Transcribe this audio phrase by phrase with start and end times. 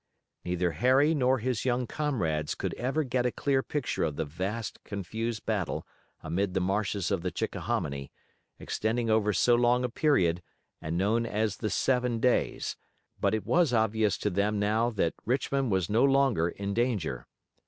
[0.43, 4.83] Neither Harry nor his young comrades could ever get a clear picture of the vast,
[4.83, 5.85] confused battle
[6.21, 8.11] amid the marshes of the Chickahominy,
[8.57, 10.41] extending over so long a period
[10.81, 12.77] and known as the Seven Days,
[13.19, 17.27] but it was obvious to them now that Richmond was no longer in danger.